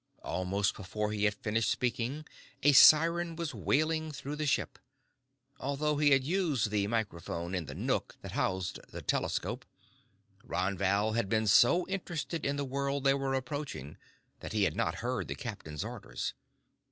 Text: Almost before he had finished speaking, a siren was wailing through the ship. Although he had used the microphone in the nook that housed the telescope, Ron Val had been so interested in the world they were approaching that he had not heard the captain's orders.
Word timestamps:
Almost 0.23 0.75
before 0.75 1.11
he 1.11 1.25
had 1.25 1.35
finished 1.35 1.69
speaking, 1.69 2.25
a 2.63 2.71
siren 2.71 3.35
was 3.35 3.53
wailing 3.53 4.11
through 4.11 4.35
the 4.35 4.47
ship. 4.47 4.79
Although 5.59 5.97
he 5.97 6.09
had 6.09 6.23
used 6.23 6.71
the 6.71 6.87
microphone 6.87 7.53
in 7.53 7.67
the 7.67 7.75
nook 7.75 8.17
that 8.23 8.31
housed 8.31 8.79
the 8.91 9.03
telescope, 9.03 9.63
Ron 10.43 10.75
Val 10.75 11.11
had 11.13 11.29
been 11.29 11.45
so 11.45 11.87
interested 11.87 12.43
in 12.47 12.55
the 12.55 12.65
world 12.65 13.03
they 13.03 13.13
were 13.13 13.35
approaching 13.35 13.95
that 14.39 14.53
he 14.53 14.63
had 14.63 14.75
not 14.75 14.95
heard 15.05 15.27
the 15.27 15.35
captain's 15.35 15.83
orders. 15.85 16.33